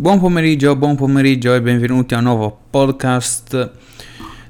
Buon 0.00 0.20
pomeriggio, 0.20 0.76
buon 0.76 0.94
pomeriggio 0.94 1.52
e 1.54 1.60
benvenuti 1.60 2.14
a 2.14 2.18
un 2.18 2.22
nuovo 2.22 2.56
podcast 2.70 3.72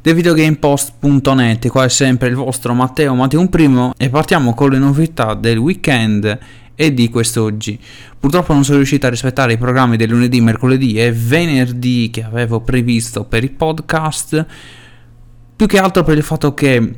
di 0.03 0.13
videogamepost.net. 0.13 1.69
Qua 1.69 1.85
è 1.85 1.89
sempre 1.89 2.29
il 2.29 2.35
vostro 2.35 2.75
Matteo 2.75 3.15
Matteo 3.15 3.49
Primo 3.49 3.95
e 3.97 4.11
partiamo 4.11 4.53
con 4.53 4.69
le 4.69 4.77
novità 4.77 5.33
del 5.33 5.57
weekend 5.57 6.39
e 6.75 6.93
di 6.93 7.09
quest'oggi. 7.09 7.81
Purtroppo 8.21 8.53
non 8.53 8.63
sono 8.63 8.77
riuscito 8.77 9.07
a 9.07 9.09
rispettare 9.09 9.55
i 9.55 9.57
programmi 9.57 9.97
del 9.97 10.11
lunedì, 10.11 10.39
mercoledì 10.43 11.01
e 11.01 11.13
venerdì 11.13 12.11
che 12.13 12.25
avevo 12.25 12.61
previsto 12.61 13.25
per 13.25 13.43
i 13.43 13.49
podcast, 13.49 14.47
più 15.57 15.67
che 15.67 15.79
altro 15.79 16.03
per 16.03 16.19
il 16.19 16.25
fatto 16.25 16.53
che 16.53 16.93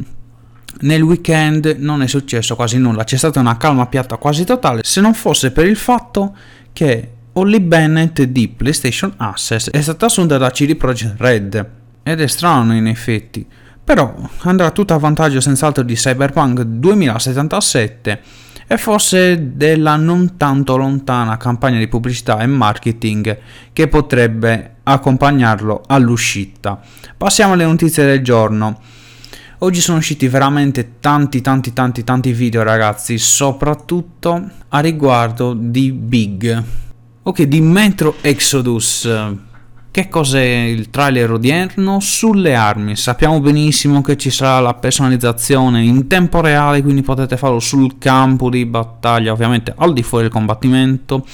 nel 0.81 1.03
weekend 1.03 1.77
non 1.79 2.03
è 2.03 2.09
successo 2.09 2.57
quasi 2.57 2.79
nulla, 2.79 3.05
c'è 3.05 3.17
stata 3.17 3.39
una 3.39 3.57
calma 3.57 3.87
piatta 3.87 4.17
quasi 4.17 4.45
totale, 4.45 4.81
se 4.83 5.01
non 5.01 5.15
fosse 5.15 5.53
per 5.53 5.67
il 5.67 5.77
fatto 5.77 6.35
che 6.73 7.11
Holly 7.33 7.61
Bennett 7.61 8.23
di 8.23 8.49
PlayStation 8.49 9.13
Access 9.17 9.71
è 9.71 9.81
stata 9.81 10.07
assunta 10.07 10.37
da 10.37 10.51
CD 10.51 10.75
Projekt 10.75 11.21
Red. 11.21 11.71
Ed 12.03 12.21
è 12.21 12.27
strano 12.27 12.75
in 12.75 12.89
effetti. 12.89 13.47
Però 13.85 14.15
andrà 14.43 14.71
tutto 14.73 14.95
a 14.95 14.99
vantaggio 14.99 15.41
senz'altro 15.41 15.85
di 15.85 15.95
Cyberpunk 15.95 16.63
2077 16.63 18.21
e 18.67 18.79
forse 18.79 19.57
della 19.57 19.97
non 19.97 20.37
tanto 20.37 20.77
lontana 20.77 21.37
campagna 21.37 21.79
di 21.79 21.89
pubblicità 21.89 22.39
e 22.39 22.47
marketing 22.47 23.39
che 23.73 23.89
potrebbe 23.89 24.77
accompagnarlo 24.83 25.83
all'uscita. 25.87 26.81
Passiamo 27.17 27.53
alle 27.53 27.65
notizie 27.65 28.05
del 28.05 28.23
giorno. 28.23 28.81
Oggi 29.59 29.81
sono 29.81 29.99
usciti 29.99 30.27
veramente 30.27 30.95
tanti 31.01 31.41
tanti 31.41 31.73
tanti 31.73 32.03
tanti 32.03 32.33
video 32.33 32.63
ragazzi, 32.63 33.19
soprattutto 33.19 34.51
a 34.69 34.81
riguardo 34.81 35.55
di 35.55 35.93
Big. 35.93 36.89
Ok, 37.23 37.43
di 37.43 37.61
Metro 37.61 38.17
Exodus. 38.23 39.07
Che 39.91 40.09
cos'è 40.09 40.43
il 40.43 40.89
trailer 40.89 41.33
odierno? 41.33 42.01
Sulle 42.01 42.55
armi. 42.55 42.97
Sappiamo 42.97 43.41
benissimo 43.41 44.01
che 44.01 44.17
ci 44.17 44.31
sarà 44.31 44.59
la 44.61 44.73
personalizzazione 44.73 45.85
in 45.85 46.07
tempo 46.07 46.41
reale, 46.41 46.81
quindi 46.81 47.03
potete 47.03 47.37
farlo 47.37 47.61
sul 47.61 47.99
campo 47.99 48.49
di 48.49 48.65
battaglia, 48.65 49.33
ovviamente 49.33 49.75
al 49.77 49.93
di 49.93 50.03
fuori 50.03 50.25
del 50.25 50.33
combattimento, 50.33 51.27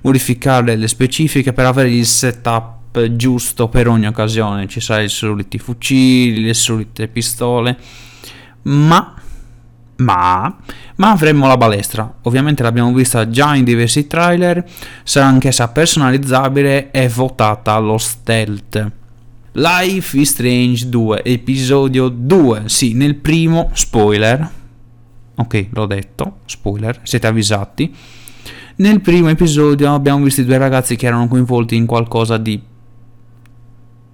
modificare 0.00 0.76
le 0.76 0.88
specifiche 0.88 1.52
per 1.52 1.66
avere 1.66 1.90
il 1.90 2.06
setup 2.06 3.08
giusto 3.14 3.68
per 3.68 3.86
ogni 3.86 4.06
occasione. 4.06 4.66
Ci 4.66 4.80
saranno 4.80 5.04
i 5.04 5.10
soliti 5.10 5.58
fucili, 5.58 6.42
le 6.42 6.54
solite 6.54 7.06
pistole, 7.06 7.76
ma 8.62 9.14
ma, 10.04 10.56
ma 10.96 11.10
avremo 11.10 11.46
la 11.46 11.56
balestra. 11.56 12.12
Ovviamente 12.22 12.62
l'abbiamo 12.62 12.92
vista 12.92 13.28
già 13.28 13.54
in 13.54 13.64
diversi 13.64 14.06
trailer, 14.06 14.64
sarà 15.02 15.26
anch'essa 15.26 15.68
personalizzabile 15.68 16.90
e 16.90 17.08
votata 17.08 17.72
allo 17.72 17.98
stealth. 17.98 18.92
Life 19.52 20.18
is 20.18 20.30
Strange 20.30 20.88
2, 20.88 21.24
episodio 21.24 22.08
2. 22.08 22.62
Sì, 22.66 22.92
nel 22.94 23.14
primo 23.14 23.70
spoiler. 23.72 24.50
Ok, 25.36 25.68
l'ho 25.70 25.86
detto, 25.86 26.38
spoiler, 26.44 27.00
siete 27.02 27.26
avvisati. 27.26 27.94
Nel 28.76 29.00
primo 29.00 29.28
episodio 29.28 29.94
abbiamo 29.94 30.24
visto 30.24 30.40
i 30.40 30.44
due 30.44 30.58
ragazzi 30.58 30.96
che 30.96 31.06
erano 31.06 31.28
coinvolti 31.28 31.76
in 31.76 31.86
qualcosa 31.86 32.36
di 32.36 32.60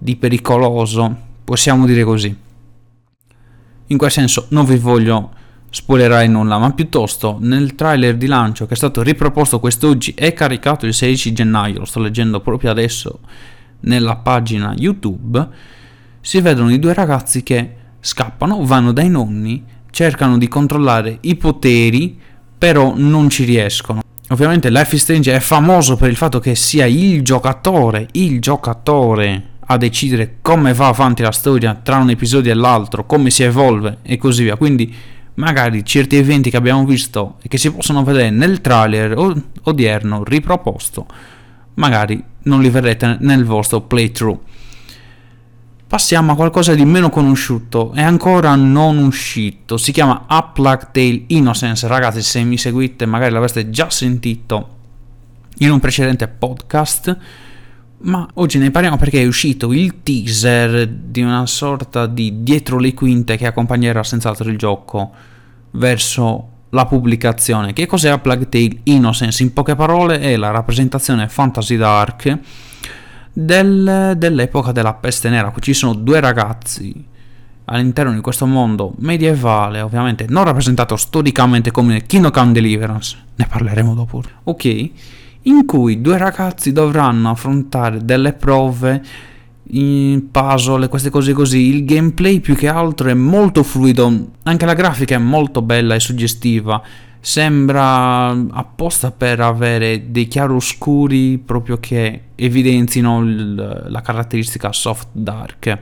di 0.02 0.16
pericoloso, 0.16 1.14
possiamo 1.44 1.84
dire 1.84 2.02
così. 2.04 2.34
In 3.86 3.98
quel 3.98 4.10
senso 4.10 4.46
non 4.48 4.64
vi 4.64 4.76
voglio 4.76 5.32
spoilerai 5.70 6.28
nulla, 6.28 6.58
ma 6.58 6.72
piuttosto 6.72 7.38
nel 7.40 7.74
trailer 7.74 8.16
di 8.16 8.26
lancio 8.26 8.66
che 8.66 8.74
è 8.74 8.76
stato 8.76 9.02
riproposto 9.02 9.60
quest'oggi 9.60 10.14
e 10.14 10.32
caricato 10.32 10.84
il 10.84 10.94
16 10.94 11.32
gennaio, 11.32 11.78
lo 11.78 11.84
sto 11.84 12.00
leggendo 12.00 12.40
proprio 12.40 12.70
adesso 12.70 13.20
nella 13.80 14.16
pagina 14.16 14.74
YouTube, 14.76 15.48
si 16.20 16.40
vedono 16.40 16.70
i 16.70 16.78
due 16.78 16.92
ragazzi 16.92 17.42
che 17.42 17.74
scappano, 18.00 18.64
vanno 18.64 18.92
dai 18.92 19.08
nonni, 19.08 19.64
cercano 19.90 20.38
di 20.38 20.48
controllare 20.48 21.18
i 21.22 21.36
poteri, 21.36 22.18
però 22.58 22.92
non 22.96 23.30
ci 23.30 23.44
riescono. 23.44 24.02
Ovviamente 24.28 24.70
Life 24.70 24.94
is 24.94 25.02
Strange 25.02 25.34
è 25.34 25.40
famoso 25.40 25.96
per 25.96 26.10
il 26.10 26.16
fatto 26.16 26.38
che 26.38 26.54
sia 26.54 26.86
il 26.86 27.22
giocatore, 27.22 28.08
il 28.12 28.40
giocatore 28.40 29.44
a 29.66 29.76
decidere 29.76 30.36
come 30.42 30.74
va 30.74 30.88
avanti 30.88 31.22
la 31.22 31.32
storia 31.32 31.78
tra 31.80 31.96
un 31.96 32.10
episodio 32.10 32.50
e 32.50 32.54
l'altro, 32.54 33.06
come 33.06 33.30
si 33.30 33.42
evolve 33.42 33.98
e 34.02 34.18
così 34.18 34.44
via. 34.44 34.56
Quindi 34.56 34.94
magari 35.34 35.84
certi 35.84 36.16
eventi 36.16 36.50
che 36.50 36.56
abbiamo 36.56 36.84
visto 36.84 37.36
e 37.42 37.48
che 37.48 37.58
si 37.58 37.72
possono 37.72 38.04
vedere 38.04 38.30
nel 38.30 38.60
trailer 38.60 39.16
odierno 39.62 40.24
riproposto, 40.24 41.06
magari 41.74 42.22
non 42.42 42.60
li 42.60 42.70
vedrete 42.70 43.16
nel 43.20 43.44
vostro 43.44 43.80
playthrough. 43.82 44.40
Passiamo 45.86 46.32
a 46.32 46.36
qualcosa 46.36 46.74
di 46.74 46.84
meno 46.84 47.10
conosciuto 47.10 47.92
e 47.94 48.00
ancora 48.00 48.54
non 48.54 48.98
uscito. 48.98 49.76
Si 49.76 49.90
chiama 49.90 50.24
A 50.28 50.44
Plague 50.44 50.88
Tale 50.92 51.24
Innocence. 51.26 51.88
Ragazzi, 51.88 52.22
se 52.22 52.44
mi 52.44 52.56
seguite, 52.56 53.06
magari 53.06 53.32
l'avreste 53.32 53.70
già 53.70 53.90
sentito 53.90 54.76
in 55.58 55.72
un 55.72 55.80
precedente 55.80 56.28
podcast. 56.28 57.18
Ma 58.02 58.26
oggi 58.34 58.58
ne 58.58 58.70
parliamo 58.70 58.96
perché 58.96 59.20
è 59.20 59.26
uscito 59.26 59.72
il 59.72 60.02
teaser 60.02 60.86
di 60.86 61.20
una 61.20 61.44
sorta 61.46 62.06
di 62.06 62.42
dietro 62.42 62.78
le 62.78 62.94
quinte 62.94 63.36
che 63.36 63.46
accompagnerà 63.46 64.02
senz'altro 64.02 64.48
il 64.48 64.56
gioco 64.56 65.10
verso 65.72 66.48
la 66.70 66.86
pubblicazione. 66.86 67.74
Che 67.74 67.86
cos'è 67.86 68.08
A 68.08 68.18
Plague 68.18 68.48
Tale 68.48 68.80
Innocence? 68.84 69.42
In 69.42 69.52
poche 69.52 69.74
parole 69.74 70.20
è 70.20 70.36
la 70.36 70.50
rappresentazione 70.50 71.28
fantasy 71.28 71.76
dark 71.76 72.38
del, 73.32 74.14
dell'epoca 74.16 74.72
della 74.72 74.94
peste 74.94 75.28
nera. 75.28 75.50
Qui 75.50 75.60
ci 75.60 75.74
sono 75.74 75.92
due 75.92 76.20
ragazzi 76.20 77.08
all'interno 77.66 78.12
di 78.12 78.20
questo 78.20 78.46
mondo 78.46 78.94
medievale, 78.98 79.80
ovviamente 79.80 80.24
non 80.28 80.44
rappresentato 80.44 80.96
storicamente 80.96 81.70
come 81.70 82.02
Kingdom 82.02 82.32
Come 82.32 82.52
Deliverance, 82.52 83.16
ne 83.34 83.46
parleremo 83.46 83.94
dopo. 83.94 84.22
Ok, 84.44 84.90
in 85.50 85.66
cui 85.66 86.00
due 86.00 86.16
ragazzi 86.16 86.72
dovranno 86.72 87.30
affrontare 87.30 88.04
delle 88.04 88.32
prove 88.32 89.02
puzzle, 90.30 90.88
queste 90.88 91.10
cose 91.10 91.32
così. 91.32 91.74
Il 91.74 91.84
gameplay 91.84 92.40
più 92.40 92.56
che 92.56 92.68
altro 92.68 93.08
è 93.08 93.14
molto 93.14 93.62
fluido, 93.62 94.30
anche 94.42 94.66
la 94.66 94.74
grafica 94.74 95.14
è 95.14 95.18
molto 95.18 95.62
bella 95.62 95.94
e 95.94 96.00
suggestiva. 96.00 96.82
Sembra 97.22 98.30
apposta 98.30 99.10
per 99.10 99.40
avere 99.40 100.10
dei 100.10 100.26
chiaroscuri 100.26 101.38
proprio 101.38 101.76
che 101.78 102.22
evidenzino 102.34 103.20
il, 103.20 103.86
la 103.88 104.00
caratteristica 104.00 104.72
soft 104.72 105.08
dark. 105.12 105.78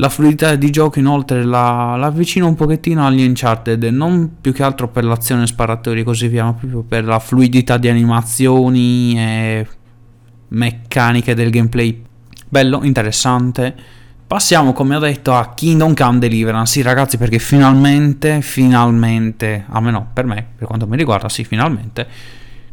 La 0.00 0.08
fluidità 0.08 0.54
di 0.54 0.70
gioco 0.70 1.00
inoltre 1.00 1.44
la, 1.44 1.96
la 1.96 2.06
avvicina 2.06 2.46
un 2.46 2.54
pochettino 2.54 3.04
agli 3.04 3.26
Uncharted, 3.26 3.82
non 3.84 4.36
più 4.40 4.52
che 4.52 4.62
altro 4.62 4.88
per 4.88 5.02
l'azione 5.02 5.46
sparatoria 5.46 6.02
e 6.02 6.04
così 6.04 6.28
via, 6.28 6.44
ma 6.44 6.52
proprio 6.52 6.82
per 6.82 7.04
la 7.04 7.18
fluidità 7.18 7.78
di 7.78 7.88
animazioni 7.88 9.18
e 9.18 9.66
meccaniche 10.48 11.34
del 11.34 11.50
gameplay 11.50 12.06
bello, 12.48 12.84
interessante. 12.84 13.74
Passiamo, 14.26 14.72
come 14.72 14.96
ho 14.96 15.00
detto, 15.00 15.34
a 15.34 15.52
Kingdom 15.54 15.94
Come 15.94 16.18
Deliverance. 16.18 16.72
Sì, 16.72 16.82
ragazzi, 16.82 17.16
perché 17.16 17.38
finalmente, 17.38 18.40
finalmente, 18.42 19.64
almeno 19.68 20.10
per 20.12 20.26
me, 20.26 20.46
per 20.56 20.66
quanto 20.66 20.86
mi 20.86 20.96
riguarda, 20.96 21.28
sì, 21.28 21.44
finalmente, 21.44 22.06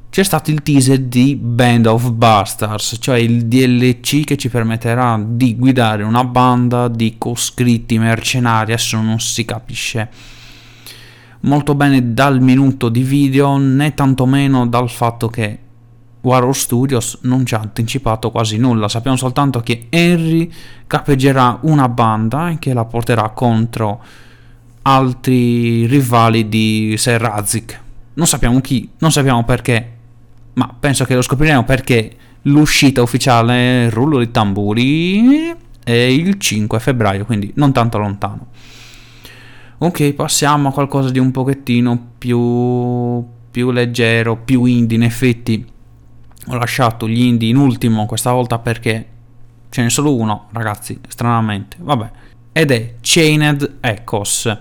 c'è 0.09 0.23
stato 0.23 0.49
il 0.51 0.61
teaser 0.61 0.99
di 0.99 1.35
Band 1.35 1.87
of 1.87 2.11
Bastards, 2.11 2.97
cioè 2.99 3.17
il 3.17 3.45
DLC 3.47 4.23
che 4.23 4.37
ci 4.37 4.49
permetterà 4.49 5.21
di 5.21 5.55
guidare 5.55 6.03
una 6.03 6.23
banda 6.23 6.87
di 6.87 7.15
coscritti 7.17 7.97
mercenari, 7.97 8.71
adesso 8.71 9.01
non 9.01 9.19
si 9.19 9.43
capisce 9.43 10.09
molto 11.41 11.75
bene 11.75 12.13
dal 12.13 12.41
minuto 12.41 12.89
di 12.89 13.03
video 13.03 13.57
né 13.57 13.93
tantomeno 13.93 14.65
dal 14.67 14.89
fatto 14.89 15.27
che 15.27 15.59
Warhol 16.21 16.55
Studios 16.55 17.19
non 17.21 17.45
ci 17.45 17.53
ha 17.53 17.59
anticipato 17.59 18.31
quasi 18.31 18.57
nulla, 18.57 18.87
sappiamo 18.87 19.15
soltanto 19.15 19.59
che 19.61 19.87
Henry 19.89 20.51
capeggerà 20.87 21.59
una 21.61 21.87
banda 21.87 22.55
che 22.57 22.73
la 22.73 22.85
porterà 22.85 23.29
contro 23.29 24.03
altri 24.81 25.85
rivali 25.85 26.49
di 26.49 26.95
Sir 26.97 27.21
Razik. 27.21 27.81
Non 28.15 28.25
sappiamo 28.25 28.59
chi, 28.59 28.89
non 28.99 29.11
sappiamo 29.11 29.43
perché, 29.43 29.94
ma 30.55 30.75
penso 30.77 31.05
che 31.05 31.15
lo 31.15 31.21
scopriremo 31.21 31.63
perché 31.63 32.15
l'uscita 32.43 33.01
ufficiale, 33.01 33.89
rullo 33.89 34.19
di 34.19 34.31
tamburi, 34.31 35.53
è 35.83 35.91
il 35.91 36.37
5 36.37 36.79
febbraio, 36.79 37.25
quindi 37.25 37.51
non 37.55 37.71
tanto 37.71 37.97
lontano. 37.97 38.47
Ok, 39.77 40.13
passiamo 40.13 40.69
a 40.69 40.71
qualcosa 40.71 41.09
di 41.09 41.19
un 41.19 41.31
pochettino 41.31 42.11
più, 42.17 43.23
più 43.51 43.71
leggero, 43.71 44.37
più 44.37 44.65
indie 44.65 44.97
in 44.97 45.03
effetti 45.03 45.73
ho 46.47 46.55
lasciato 46.55 47.07
gli 47.07 47.21
indie 47.21 47.49
in 47.49 47.55
ultimo 47.55 48.05
questa 48.05 48.31
volta 48.31 48.59
perché 48.59 49.07
ce 49.69 49.81
n'è 49.81 49.89
solo 49.89 50.15
uno, 50.15 50.47
ragazzi, 50.51 50.99
stranamente. 51.07 51.77
Vabbè. 51.79 52.11
Ed 52.51 52.71
è 52.71 52.95
Chained 53.01 53.77
Echoes. 53.81 54.57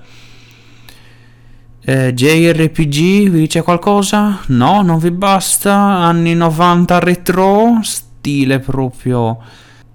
Eh, 1.86 2.14
JRPG 2.14 3.28
vi 3.28 3.40
dice 3.40 3.60
qualcosa? 3.60 4.40
No, 4.46 4.80
non 4.80 4.98
vi 4.98 5.10
basta? 5.10 5.74
Anni 5.74 6.34
90 6.34 6.98
retro, 6.98 7.80
stile 7.82 8.58
proprio 8.58 9.38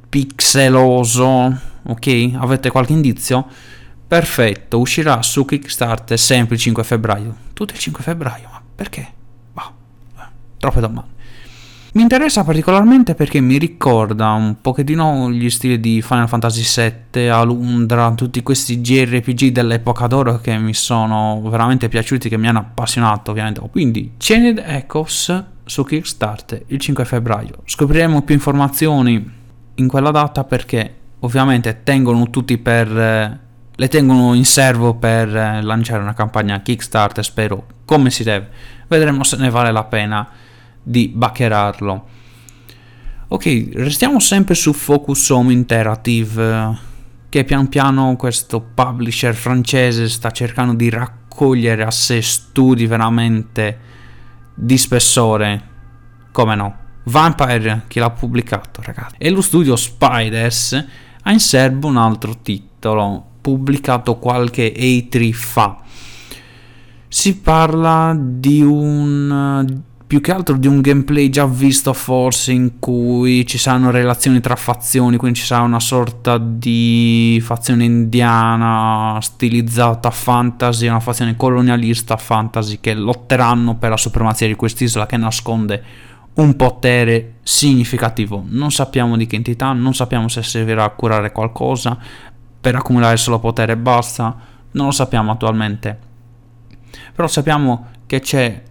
pixeloso. 0.07 1.59
Ok, 1.81 2.31
avete 2.36 2.69
qualche 2.69 2.94
indizio? 2.94 3.47
Perfetto, 4.07 4.77
uscirà 4.77 5.24
su 5.24 5.45
Kickstarter 5.45 6.19
sempre 6.19 6.56
il 6.56 6.62
5 6.62 6.83
febbraio. 6.83 7.36
Tutto 7.53 7.74
il 7.74 7.80
5 7.80 8.03
febbraio, 8.03 8.50
ma 8.51 8.62
perché? 8.75 9.07
Bah, 9.51 9.71
troppe 10.59 10.80
domande. 10.81 11.18
Mi 11.91 12.03
interessa 12.03 12.44
particolarmente 12.44 13.15
perché 13.15 13.39
mi 13.39 13.57
ricorda 13.57 14.31
un 14.33 14.62
pochettino 14.62 15.31
gli 15.31 15.50
stili 15.50 15.80
di 15.80 16.03
Final 16.03 16.27
Fantasy 16.27 16.91
VII, 17.12 17.30
Alundra, 17.30 18.12
tutti 18.12 18.44
questi 18.44 18.80
JRPG 18.80 19.47
dell'epoca 19.47 20.06
d'oro 20.06 20.38
che 20.38 20.56
mi 20.59 20.75
sono 20.75 21.41
veramente 21.45 21.89
piaciuti, 21.89 22.30
che 22.30 22.38
mi 22.38 22.47
hanno 22.47 22.59
appassionato 22.59 23.31
ovviamente. 23.31 23.62
Quindi 23.71 24.12
Chained 24.18 24.62
Echoes 24.63 25.44
su 25.65 25.83
Kickstarter 25.83 26.63
il 26.68 26.77
5 26.77 27.06
febbraio. 27.06 27.62
Scopriremo 27.65 28.21
più 28.21 28.35
informazioni 28.35 29.38
in 29.74 29.88
quella 29.88 30.12
data 30.12 30.44
perché 30.44 30.95
ovviamente 31.21 31.81
tengono 31.83 32.30
tutti 32.30 32.59
per 32.59 33.47
le 33.80 33.88
tengono 33.88 34.33
in 34.33 34.45
servo 34.45 34.94
per 34.94 35.33
eh, 35.33 35.62
lanciare 35.62 36.03
una 36.03 36.13
campagna 36.13 36.62
Kickstarter, 36.62 37.24
spero 37.24 37.65
come 37.85 38.12
si 38.12 38.24
deve. 38.24 38.50
Vedremo 38.88 39.24
se 39.24 39.38
ne 39.38 39.50
vale 39.50 39.71
la 39.71 39.85
pena 39.85 40.27
di 40.89 41.07
baccherarlo. 41.07 42.07
Ok, 43.27 43.69
restiamo 43.74 44.19
sempre 44.19 44.56
su 44.56 44.74
Focus 44.74 45.30
Home 45.30 45.53
Interactive, 45.53 46.77
che 47.30 47.44
pian 47.44 47.68
piano 47.68 48.15
questo 48.15 48.59
publisher 48.59 49.36
francese 49.36 50.09
sta 50.09 50.31
cercando 50.31 50.74
di 50.74 50.89
raccogliere 50.89 51.83
a 51.83 51.91
sé 51.91 52.24
studi 52.24 52.88
veramente 52.88 53.77
di 54.56 54.80
spessore. 54.80 55.68
Come 56.31 56.56
no? 56.56 56.77
Vampire, 57.03 57.83
chi 57.88 58.00
l'ha 58.00 58.09
pubblicato, 58.09 58.81
ragazzi? 58.83 59.15
E 59.19 59.30
lo 59.30 59.42
studio 59.42 59.75
Spiders 59.75 60.85
ha 61.21 61.31
in 61.31 61.39
serbo 61.39 61.88
un 61.88 61.97
altro 61.97 62.39
titolo 62.42 63.25
pubblicato 63.42 64.18
qualche 64.18 64.74
E3 64.74 65.31
fa. 65.33 65.83
Si 67.07 67.38
parla 67.38 68.15
di 68.19 68.63
un 68.63 69.88
più 70.09 70.21
che 70.21 70.31
altro 70.31 70.57
di 70.57 70.65
un 70.65 70.81
gameplay 70.81 71.29
già 71.29 71.45
visto 71.45 71.94
forse 71.94 72.51
in 72.51 72.79
cui 72.79 73.45
ci 73.45 73.59
saranno 73.59 73.91
relazioni 73.91 74.39
tra 74.39 74.56
fazioni, 74.56 75.17
quindi 75.17 75.38
ci 75.38 75.45
sarà 75.45 75.61
una 75.61 75.79
sorta 75.79 76.39
di 76.39 77.39
fazione 77.45 77.83
indiana 77.83 79.19
stilizzata 79.21 80.09
fantasy, 80.09 80.88
una 80.88 81.00
fazione 81.00 81.35
colonialista 81.35 82.17
fantasy 82.17 82.79
che 82.81 82.95
lotteranno 82.95 83.75
per 83.75 83.91
la 83.91 83.97
supremazia 83.97 84.47
di 84.47 84.56
quest'isola 84.56 85.06
che 85.06 85.17
nasconde 85.17 85.83
un 86.33 86.56
potere 86.56 87.35
significativo. 87.44 88.44
Non 88.47 88.71
sappiamo 88.71 89.15
di 89.15 89.27
che 89.27 89.35
entità, 89.35 89.73
non 89.73 89.94
sappiamo 89.94 90.27
se 90.27 90.41
servirà 90.41 90.85
a 90.85 90.89
curare 90.89 91.31
qualcosa, 91.31 91.95
per 92.59 92.73
accumulare 92.73 93.15
solo 93.15 93.38
potere 93.38 93.73
e 93.73 93.77
basta, 93.77 94.35
non 94.71 94.88
lo 94.88 94.91
sappiamo 94.91 95.29
attualmente. 95.29 96.00
Però 97.13 97.27
sappiamo 97.27 97.89
che 98.07 98.21
c'è 98.21 98.63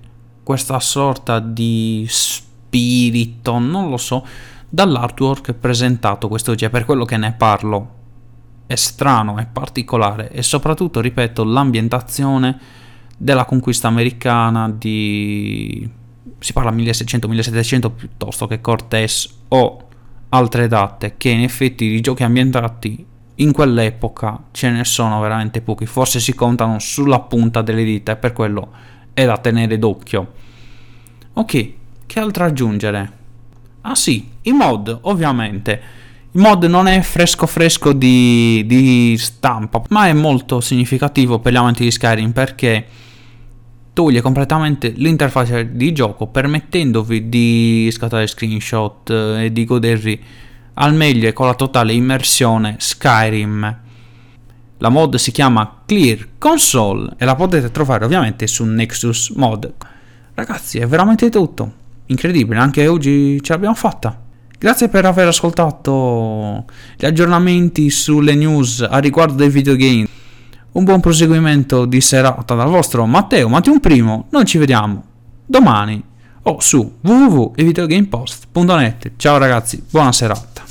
questa 0.49 0.81
sorta 0.81 1.41
di 1.41 2.07
spirito, 2.09 3.59
non 3.59 3.91
lo 3.91 3.99
so, 3.99 4.25
dall'artwork 4.67 5.53
presentato 5.53 6.27
questo 6.27 6.53
oggi, 6.53 6.65
è 6.65 6.71
per 6.71 6.87
quello 6.87 7.05
che 7.05 7.19
ne 7.19 7.35
parlo. 7.37 7.97
È 8.65 8.75
strano, 8.75 9.37
è 9.37 9.45
particolare 9.45 10.31
e 10.31 10.43
soprattutto, 10.43 11.03
ripeto, 11.03 11.45
l'ambientazione 11.45 12.59
della 13.19 13.45
conquista 13.45 13.89
americana 13.89 14.71
di... 14.71 15.87
si 16.39 16.53
parla 16.55 16.73
1600-1700 16.73 17.91
piuttosto 17.95 18.47
che 18.47 18.63
Cortés 18.63 19.41
o 19.49 19.89
altre 20.31 20.67
date 20.67 21.19
che 21.19 21.29
in 21.29 21.43
effetti 21.43 21.91
di 21.91 22.01
giochi 22.01 22.23
ambientati 22.23 23.05
in 23.35 23.53
quell'epoca 23.53 24.45
ce 24.53 24.71
ne 24.71 24.85
sono 24.87 25.21
veramente 25.21 25.61
pochi, 25.61 25.85
forse 25.85 26.21
si 26.21 26.35
contano 26.35 26.79
sulla 26.79 27.21
punta 27.21 27.61
delle 27.61 27.85
dita 27.85 28.13
e 28.13 28.17
per 28.17 28.33
quello 28.33 28.97
è 29.19 29.25
da 29.25 29.37
tenere 29.39 29.81
d'occhio. 29.81 30.33
Ok, 31.33 31.73
che 32.07 32.21
altro 32.21 32.45
aggiungere? 32.45 33.13
Ah 33.81 33.97
sì, 33.97 34.29
i 34.43 34.53
mod, 34.53 34.97
ovviamente. 35.03 35.81
Il 36.31 36.41
mod 36.41 36.63
non 36.65 36.87
è 36.87 37.01
fresco 37.01 37.47
fresco 37.47 37.93
di, 37.93 38.63
di 38.67 39.17
stampa, 39.19 39.83
ma 39.89 40.07
è 40.07 40.13
molto 40.13 40.61
significativo 40.61 41.41
per 41.41 41.53
gli 41.53 41.57
amanti 41.57 41.83
di 41.83 41.91
Skyrim 41.91 42.31
perché 42.31 42.87
toglie 43.93 44.21
completamente 44.21 44.93
l'interfaccia 44.95 45.63
di 45.63 45.93
gioco 45.93 46.29
permettendovi 46.29 47.29
di 47.29 47.89
scattare 47.91 48.29
screenshot 48.29 49.11
eh, 49.11 49.47
e 49.47 49.53
di 49.53 49.65
godervi 49.65 50.23
al 50.75 50.95
meglio 50.95 51.27
e 51.27 51.33
con 51.33 51.47
la 51.47 51.55
totale 51.55 51.93
immersione 51.93 52.77
Skyrim. 52.79 53.87
La 54.79 54.89
mod 54.89 55.17
si 55.17 55.33
chiama 55.33 55.83
Clear 55.87 56.29
Console 56.39 57.15
e 57.17 57.25
la 57.25 57.35
potete 57.35 57.71
trovare 57.71 58.05
ovviamente 58.05 58.47
su 58.47 58.65
Nexus 58.65 59.31
Mod. 59.31 59.73
Ragazzi, 60.35 60.79
è 60.79 60.87
veramente 60.87 61.31
tutto. 61.31 61.73
Incredibile, 62.07 62.61
anche 62.61 62.87
oggi 62.87 63.43
ce 63.43 63.53
l'abbiamo 63.53 63.75
fatta. 63.75 64.17
Grazie 64.57 64.89
per 64.89 65.05
aver 65.05 65.29
ascoltato 65.29 66.65
gli 66.97 67.05
aggiornamenti 67.05 67.91
sulle 67.91 68.35
news 68.35 68.87
a 68.89 68.99
riguardo 68.99 69.35
dei 69.35 69.51
videogame. 69.51 70.07
Un 70.73 70.85
buon 70.85 71.01
proseguimento 71.01 71.85
di 71.85 72.01
serata 72.01 72.55
dal 72.55 72.69
vostro 72.69 73.05
Matteo 73.07 73.49
Matteo 73.49 73.81
Primo. 73.81 74.27
Noi 74.31 74.45
ci 74.45 74.59
vediamo 74.59 75.03
domani 75.45 76.03
o 76.43 76.61
su 76.61 76.99
www.evideogamepost.net. 77.01 79.13
Ciao 79.17 79.39
ragazzi, 79.39 79.83
buona 79.91 80.13
serata. 80.13 80.68